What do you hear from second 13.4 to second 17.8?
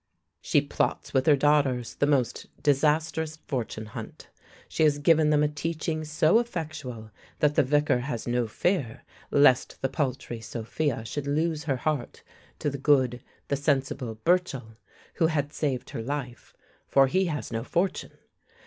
the sensible Burchell, who had saved her life; for he has no